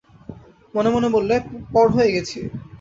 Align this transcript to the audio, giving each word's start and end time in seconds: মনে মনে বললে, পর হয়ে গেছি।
মনে 0.73 0.89
মনে 0.89 1.07
বললে, 1.15 1.35
পর 1.73 1.85
হয়ে 1.95 2.13
গেছি। 2.15 2.39